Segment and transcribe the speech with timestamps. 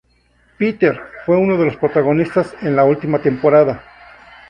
[0.57, 3.83] Peter, fue uno de los protagonistas en la última temporada.